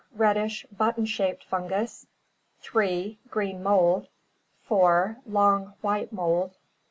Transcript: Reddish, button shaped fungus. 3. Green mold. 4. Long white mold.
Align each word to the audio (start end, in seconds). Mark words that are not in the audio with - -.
Reddish, 0.15 0.65
button 0.75 1.05
shaped 1.05 1.43
fungus. 1.43 2.07
3. 2.61 3.19
Green 3.29 3.61
mold. 3.61 4.07
4. 4.63 5.17
Long 5.27 5.75
white 5.81 6.11
mold. 6.11 6.55